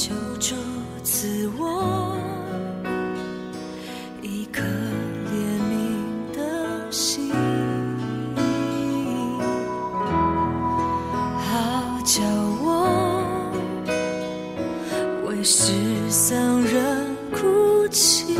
[0.00, 0.54] 救主
[1.04, 2.16] 赐我
[4.22, 5.34] 一颗怜
[5.68, 7.30] 悯的心，
[11.36, 12.22] 好叫
[12.62, 12.66] 我
[15.26, 15.74] 为失
[16.08, 18.38] 丧人哭泣。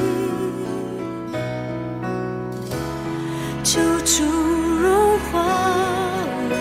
[3.62, 4.24] 救主
[4.80, 5.44] 融化
[6.48, 6.52] 我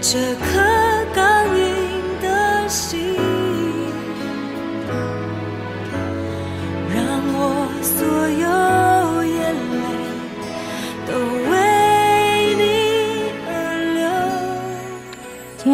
[0.00, 0.67] 这颗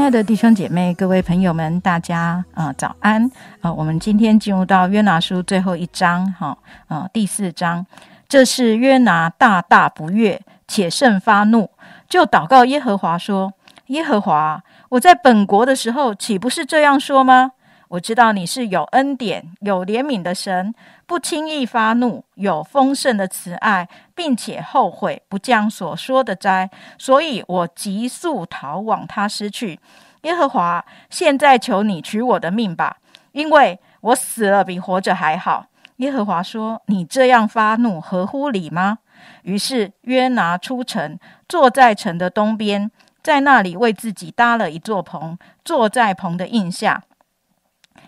[0.05, 3.27] 亲爱的弟兄姐妹、各位朋友们，大家啊、早安
[3.63, 6.59] 啊、我们今天进入到约拿书最后一章，哈、
[6.89, 7.87] 呃，第四章。
[8.29, 11.71] 这是约拿大大不悦，且甚发怒，
[12.07, 13.55] 就祷告耶和华说
[13.89, 17.53] ：“耶和华，我在本国的时候，岂不是这样说吗？
[17.95, 20.75] 我知道你是有恩典、有怜悯的神，
[21.07, 26.69] 不轻易发怒，有丰盛的慈爱，并且后悔，不将所说的灾。
[26.99, 29.79] 所以我急速逃往他失去。
[30.23, 32.97] 耶和华，现在求你取我的命吧，
[33.31, 35.67] 因为我死了比活着还好。
[35.99, 38.99] 耶和华说：“你这样发怒，合乎理吗？”
[39.45, 41.17] 于是约拿出城，
[41.49, 42.91] 坐在城的东边，
[43.23, 47.05] 在那里为自己搭了一座棚，坐在棚的印下，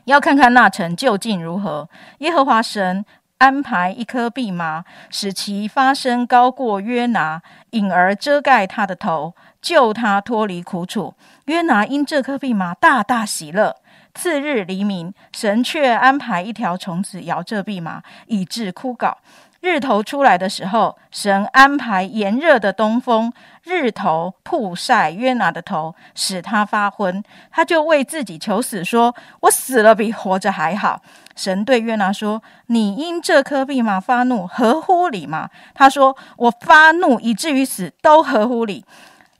[0.07, 1.89] 要看看那城究竟如何。
[2.19, 3.05] 耶和华神
[3.39, 11.15] 安排一颗蓖麻，使其发生高过约拿，引而遮盖他的头，救他脱离苦楚。
[11.47, 13.77] 约拿因这颗蓖麻大大喜乐。
[14.15, 19.12] 次日黎明，神却安排一条虫子咬这蓖麻，以致枯槁。
[19.61, 27.23] 日头出来的时候，神安排炎热的东风，日头曝晒约拿的头，使他发昏。
[27.51, 31.03] 他就为自己求死，说：“我死了比活着还好。”
[31.34, 38.84] 神对约拿说：“你因这颗蓖麻发怒，合乎理吗？”他说：“我发怒以至于死，都合乎理。”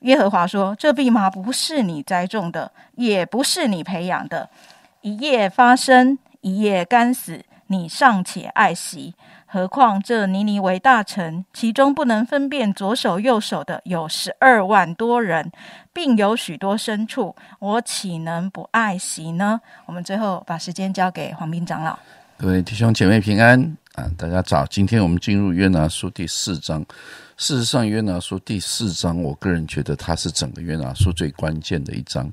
[0.01, 4.49] 耶和华说：“这蓖麻不是你栽种的，也不是你培养的。
[5.01, 9.15] 一夜发生，一夜干死，你尚且爱惜。
[9.45, 15.51] 何况这尼尼为大臣，其中不能分辨左手右手的有十二万多人，
[15.93, 21.97] 并有许多牲畜，我岂能不爱惜呢？”我们最后把时间交给黄斌长老。
[22.37, 24.05] 各位弟兄姐妹平安啊！
[24.17, 26.85] 大家早，今天我们进入约拿书第四章。
[27.37, 32.31] 事实上，约拿书第四章，我个人觉得它是整个约拿书最关键的一章。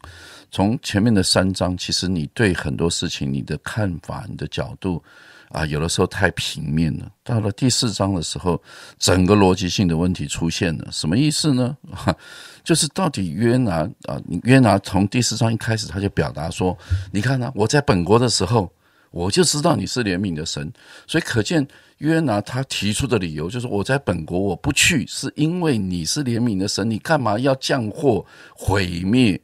[0.50, 5.03] 从前面的三章，其实你对很多事情你的看法、你的角度
[5.50, 7.06] 啊，有的时候太平面了。
[7.22, 8.59] 到了第四章的时候，
[8.98, 10.88] 整个逻辑性的问题出现了。
[10.91, 11.76] 什么意思呢？
[12.65, 16.75] 就是到底约拿啊，约拿从第四章一开始，他就表达说
[17.12, 18.72] ：“你看呢、我在本国的时候。”
[19.15, 20.73] 我就知道你是怜悯的神，
[21.07, 21.65] 所以可见
[21.99, 28.27] 约拿他提出的理由就是我在本国我不去，是因为你是怜悯的神，你干嘛要降祸
[28.57, 29.41] 毁灭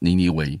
[0.00, 0.60] 尼尼微？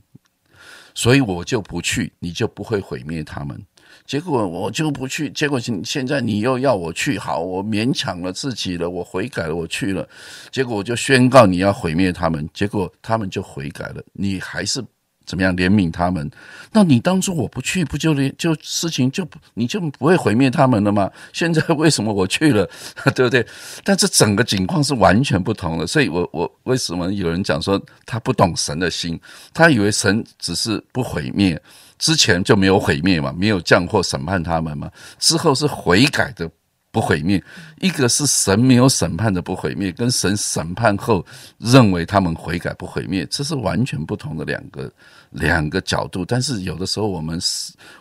[0.94, 3.60] 所以我就不去，你就不会毁灭他们。
[4.06, 10.08] 结果我就不去，结果现现在你又要我去，好，我勉强了自己了，我悔改了，我去了，
[10.52, 14.80] 结果我就宣告你要毁灭他们，结果他们就悔改了，你还是。
[15.24, 16.30] 怎么样怜悯他们？
[16.72, 21.10] 那你当初我不去，不就连就事情就不你就不会毁灭他们了吗？
[21.32, 22.68] 现在为什么我去了，
[23.14, 23.46] 对不对？
[23.84, 29.20] 但这整个情况是完全不同的，所以我我为什么有人讲说他不懂神的心？
[29.52, 31.60] 他以为神只是不毁灭，
[31.98, 36.50] 之前就没有毁灭嘛，没有降祸审判他们嘛，之后是悔改的。
[36.92, 37.42] 不毁灭，
[37.80, 41.24] 一个是神没有审判的不毁灭，跟神审判后
[41.56, 44.92] 认为他们悔改不毁灭，这是完全不同的两个
[45.30, 46.22] 两个角度。
[46.22, 47.40] 但是有的时候我们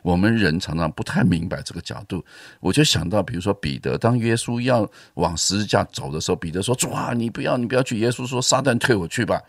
[0.01, 2.23] 我们人常常不太明白这个角度。
[2.59, 9.41] 我就想到，比如说彼得，当耶稣要往十字架走的时候，彼得说：“主啊，你不要，你不要去。”耶稣说：“撒旦退我去吧。”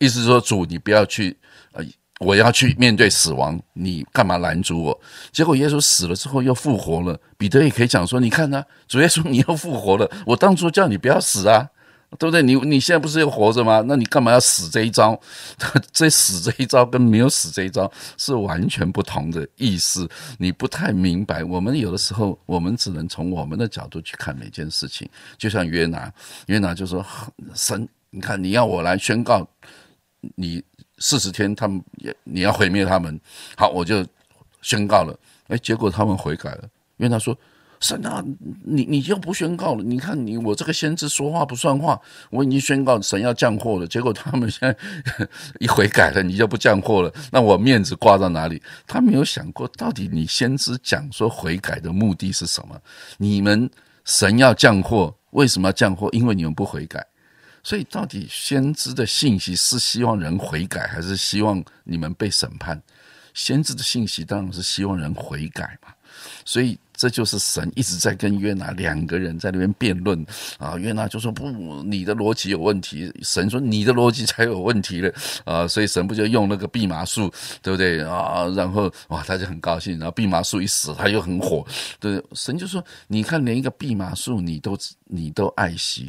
[0.00, 1.36] 意思说，主你不要去，
[1.72, 1.84] 呃。
[2.20, 5.00] 我要去面对死亡，你干嘛拦阻我？
[5.32, 11.68] 结果耶稣死了之后又复活了，彼得也可以讲说：“你看呢、主耶稣你又复活了，我当初叫你不要死啊，
[12.18, 12.42] 对不对？
[12.42, 13.84] 你你现在不是又活着吗？
[13.86, 15.20] 那你干嘛要死这一招？
[15.92, 20.08] 这死这一招跟没有死这一招是完全不同的意思，
[20.38, 21.44] 你不太明白。
[21.44, 25.06] 我们有的时候，我们只能从我们的角度去看每件事情。
[25.36, 26.10] 就像约拿，
[26.46, 27.04] 约拿就说：
[27.54, 29.46] 神，你看你要我来宣告
[30.36, 30.64] 你。”
[30.98, 33.20] 四十天，他们也你要毁灭他们，
[33.56, 34.04] 好，我就
[34.62, 35.18] 宣告了。
[35.48, 36.62] 哎，结果他们悔改了，
[36.96, 37.36] 因为他说
[37.78, 38.24] 神啊，
[38.64, 39.84] 你你就不宣告了？
[39.84, 42.00] 你看你我这个先知说话不算话，
[42.30, 44.76] 我已经宣告神要降祸了，结果他们现在
[45.60, 48.60] 一悔改了，你就不降祸了，那我面子挂到哪里？
[48.86, 52.80] 他没有想过，到底你先知讲说悔改的目的是什么？
[53.18, 53.70] 你们
[54.04, 56.08] 神要降祸，为什么要降祸？
[56.12, 57.06] 因为你们不悔改。
[57.66, 62.80] 所以，到底先知的信息是希望人悔改，还是希望你们被审判？
[63.34, 65.92] 先知的信息当然是希望人悔改嘛。
[66.44, 70.24] 所以，这就是神一直在跟约拿两个人在那边辩论
[70.58, 70.76] 啊。
[70.76, 75.12] 约拿就说：“不，你的逻辑有问题。”神说：“你的逻辑才有问题了
[75.44, 77.28] 啊！”所以神不就用那个蓖麻树，
[77.60, 78.46] 对不对啊？
[78.54, 79.98] 然后哇，他就很高兴。
[79.98, 81.66] 然后蓖麻树一死，他又很火。
[81.98, 86.08] 对，神就说：“你看，连一个蓖麻树，你都你都爱惜。”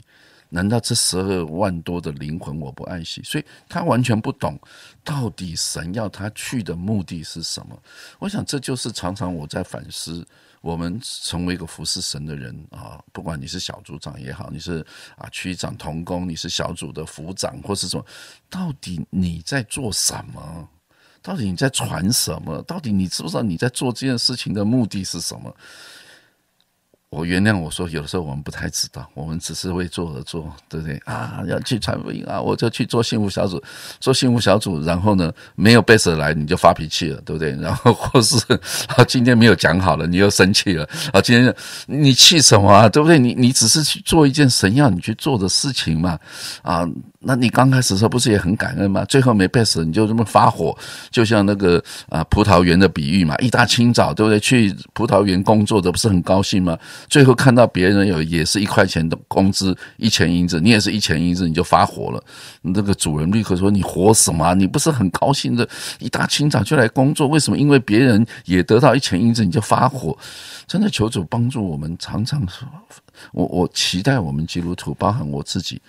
[0.49, 3.21] 难道这十二万多的灵魂我不爱惜？
[3.23, 4.59] 所以他完全不懂，
[5.03, 7.77] 到底神要他去的目的是什么？
[8.19, 10.25] 我想这就是常常我在反思，
[10.61, 14.85] 我们成为一个服侍神的人啊，不管你是小组长也好，你是
[15.17, 18.05] 啊区长同工，你是小组的副长或是什么，
[18.49, 20.69] 到底你在做什么？
[21.21, 22.61] 到底你在传什么？
[22.61, 25.53] 到底你知不知道你在做这件事情的目的是什么？
[27.09, 31.41] 我原谅我说，有的时候我们不太知道，我们只是为做而做，对不对啊？
[31.47, 33.63] 要去传福音啊，我就去做幸福小组，
[34.01, 37.55] 做幸福小组，然后呢，没有贝斯来，你就发脾气了，对不对？
[37.61, 38.37] 然后或是
[38.89, 40.83] 啊，今天没有讲好了，你又生气了
[41.13, 41.21] 啊？
[41.21, 41.55] 今天
[41.85, 42.89] 你气什么啊？
[42.89, 43.17] 对不对？
[43.17, 46.19] 你你只是去做一件神要你去做的事情嘛？
[46.61, 46.85] 啊？
[47.27, 49.03] 那你刚开始的时候不是也很感恩吗？
[49.03, 50.73] 最后没被死，你就这么发火，
[51.11, 54.39] 就像那个啊葡萄园的比喻嘛，一大清早对不对？
[54.39, 56.79] 去葡萄园工作的不是很高兴吗？
[57.09, 62.23] 最后看到别人有也是一块钱的工资，一钱银子，你也是一钱银子，你就发火了。
[62.61, 64.53] 那个主人立刻说：“你活什么？
[64.55, 65.67] 你不是很高兴的？
[65.99, 67.57] 一大清早就来工作，为什么？
[67.57, 70.17] 因为别人也得到一钱银子，你就发火？
[70.65, 72.65] 真的求主帮助我们，常常说
[73.33, 75.81] 我我期待我们基督徒，包含我自己。”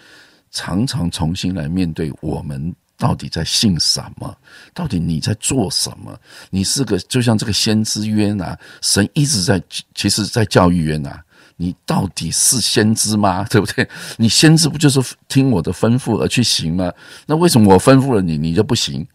[0.51, 4.37] 常常重新来面对我们到底在信什么？
[4.75, 6.19] 到底你在做什么？
[6.51, 9.63] 你是个就像这个先知约拿，神一直在，
[9.95, 11.23] 其实在教育约拿，
[11.57, 13.45] 你到底是先知吗？
[13.51, 13.89] 对不对？
[14.17, 16.93] 你先知不就是听我的吩咐而去行吗？
[17.27, 19.07] 那为什么我吩咐了你，你就不行？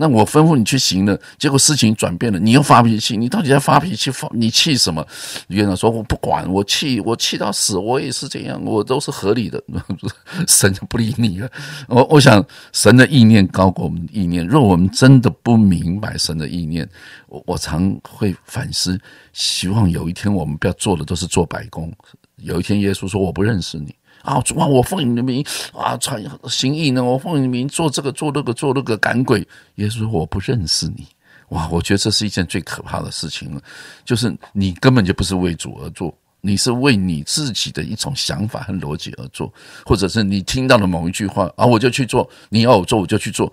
[0.00, 4.12] 那我吩咐你去行了，结果事情转变了，你又发脾气，你到底在发脾气？
[4.12, 5.04] 发你气什么？
[5.48, 9.60] 院长说：“我不管，我气，我气到死，我也是这样，我都是合理的。
[10.46, 11.50] ”神不理你了。
[11.88, 14.46] 我我想，神的意念高过我们的意念。
[14.46, 16.88] 若我们真的不明白神的意念，
[17.26, 18.96] 我我常会反思，
[19.32, 21.92] 希望有一天我们不要做的都是做白工。
[22.36, 23.92] 有一天耶稣说：“我不认识你。”
[24.28, 24.40] 啊！
[24.42, 24.66] 主啊！
[24.66, 27.02] 我奉你的名啊，传行义呢。
[27.02, 29.46] 我奉你的名做这个，做那个，做那个赶鬼。
[29.76, 31.06] 耶稣：“我不认识你。”
[31.50, 31.66] 哇！
[31.70, 33.60] 我觉得这是一件最可怕的事情了，
[34.04, 39.50] 就是你根本就不是为主而做，你是为你自己的一种想法和逻辑而做，
[39.86, 42.28] 或者是你听到了某一句话啊，我就去做。
[42.50, 43.50] 你要我做，我就去做。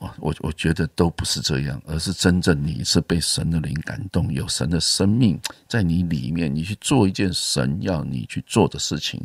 [0.00, 9.20] 我我我觉得都不是这样，而是真正你是被神的灵感动，有神的生命在你里面，你去做一件神要你去做的事情，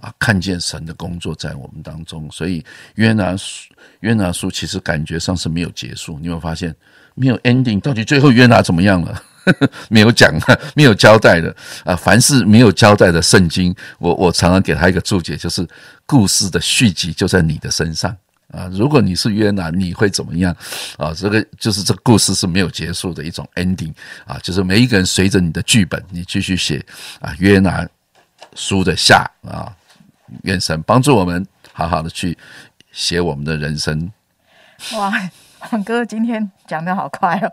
[0.00, 2.30] 啊，看见神的工作在我们当中。
[2.30, 2.64] 所以
[2.94, 6.74] 约拿书约拿书其实感觉上是没有结束，你有发现
[7.14, 7.80] 没有 ending？
[7.80, 9.22] 到底最后约拿怎么样了？
[9.90, 10.32] 没有讲，
[10.76, 11.52] 没有交代的
[11.84, 11.96] 啊！
[11.96, 15.66] 凡是没有交代的圣经，我我常常给他一个注解，就是
[16.06, 18.16] 故事的续集就在你的身上。
[18.52, 20.54] 啊，如果你是约拿，你会怎么样？
[20.98, 23.92] 啊，这个就是这故事是没有结束的一种 ending
[24.26, 26.84] 啊，就是每一个人随着你的剧本，你继续写
[27.20, 27.34] 啊。
[27.38, 27.88] 约拿
[28.54, 29.74] 书的下啊，
[30.42, 32.36] 愿神帮助我们好好的去
[32.92, 34.12] 写我们的人生。
[34.94, 35.12] 哇，
[35.70, 37.52] 王哥今天讲的好快哦，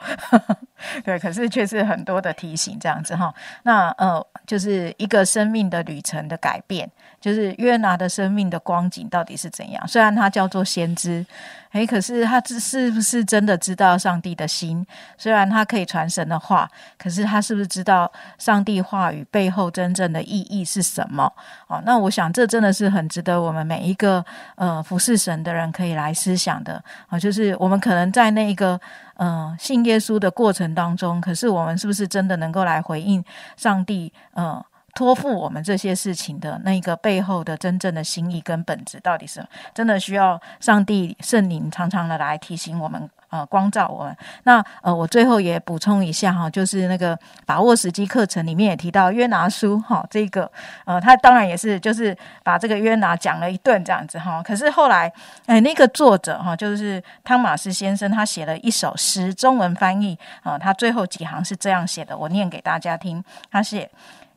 [1.03, 3.33] 对，可是却是很多的提醒这样子哈。
[3.63, 6.89] 那呃，就是一个生命的旅程的改变。
[7.19, 9.85] 就是约拿的生命的光景到底是怎样？
[9.85, 11.25] 虽然他叫做先知，
[11.73, 14.87] 诶，可是他是是不是真的知道上帝的心？
[15.17, 16.65] 虽然他可以传神的话，
[16.97, 21.29] 可是他是不是知道上帝话语背后真正的意义是什么？
[21.67, 24.23] 哦，那我想这真的是很值得我们每一个
[24.55, 27.19] 呃服侍神的人可以来思想的啊。
[27.19, 28.79] 就是我们可能在那个
[29.19, 33.23] 嗯信耶稣的过程当中，可是我们是不是真的能够来回应
[33.55, 34.11] 上帝？
[34.33, 34.63] 嗯。
[34.95, 39.41] 托付我们这些事情的那个背后的真正的心意跟本质，到底是
[39.73, 44.17] 真的需要上帝圣灵常常的来提醒我们，呃，光照我们。
[44.43, 50.51] 那呃，我最后也补充一下哈，就是那个把握时机课程里面也提到约拿书哈，这个
[50.85, 54.41] 呃，他当然也是就是把这个约拿讲了一顿这样子哈。
[54.43, 55.11] 可是后来
[55.45, 63.89] 哎，那个作者哈，就是汤马斯先生，他写了一首诗，中文翻译啊，他最后几行是这样写的，我念给大家听，他写。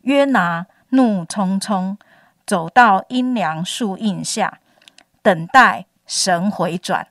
[0.02, 1.96] 约拿怒冲冲
[2.44, 4.58] 走到阴凉树荫下，
[5.22, 7.06] 等待神回转，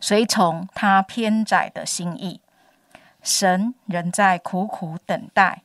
[0.00, 2.40] 随从他偏窄的心意。
[3.22, 5.62] 神仍在苦苦等待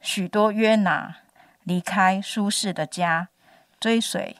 [0.00, 1.16] 许多约拿
[1.64, 3.28] 离开舒适的家，
[3.80, 4.36] 追随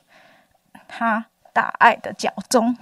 [0.87, 2.77] 他大爱的脚踪。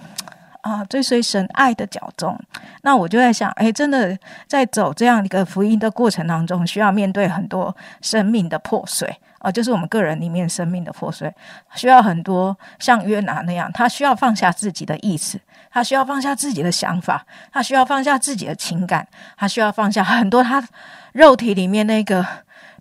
[0.61, 2.39] 啊，追随神爱的脚踪，
[2.83, 11.29] 那我就在想，哎，真的在走这样一个福音的过程当中，需要面对很多生命的破碎啊，就是我们个人里面生命的破碎，
[11.75, 15.37] 需要很多像约拿那样，他需要放下自己的意识，
[15.69, 20.65] 他需要放下自己的想法，他需要放下自己的情感，他需要放下很多他
[21.11, 22.25] 肉体里面那个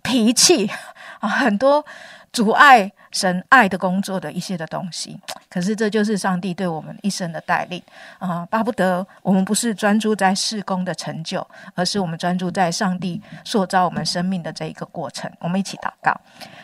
[0.01, 0.71] 脾气
[1.19, 1.85] 啊，很多
[2.33, 2.91] 阻碍。
[3.13, 7.79] 神爱的工作的一些的东西，可是这就是上帝对我们一生的带领
[8.17, 8.43] 啊！
[8.47, 15.31] 巴不得我们不是专注在事工的成就，而是我们专注在上帝塑造我们生命的这一个过程。
[15.37, 16.11] 我们一起祷告，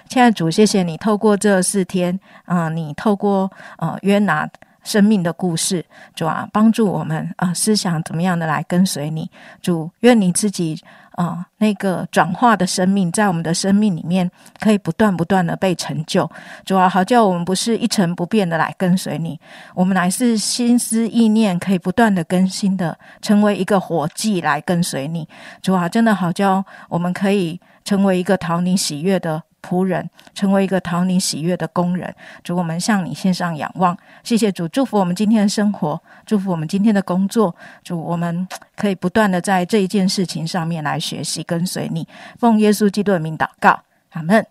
[0.08, 4.50] 亲爱的主，谢谢你透过这四天啊，你透过呃约拿
[4.84, 5.86] 生命的故事，
[6.16, 9.30] 主啊，帮助我们啊思想怎么样的来跟随你，
[9.62, 10.84] 主愿你自己。
[11.20, 16.32] 啊，那个转化的生命，在我们的生命里面，可以不断不断的被成就。
[16.64, 19.38] 主啊，好叫我们不是一成不变的来跟随你，
[19.76, 25.28] 我们乃是心思意念可以不断的更新的，成为一个活祭来跟随你。
[25.62, 29.44] 主啊，真的好叫我们可以成为一个讨你喜悦的。
[29.62, 32.14] 仆人成为一个讨你喜悦的工人，
[32.44, 44.46] 主我们向你献上仰望，谢谢主，祝福我们今天的生活，祝福我们今天的工作，主我们可以不断的在这一件事情上面来学习跟随你，奉耶稣基督的名祷告，阿门。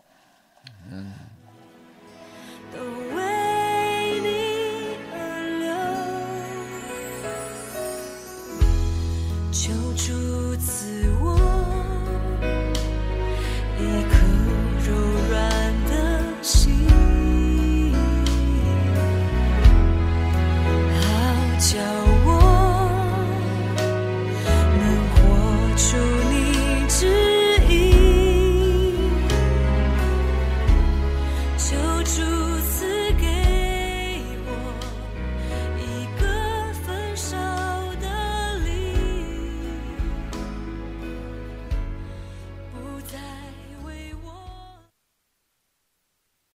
[9.51, 9.73] 求